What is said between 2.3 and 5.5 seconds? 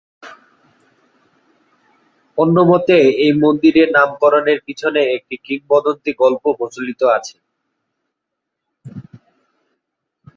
অন্যমতে, এই মন্দিরের নামকরণের পিছনে একটি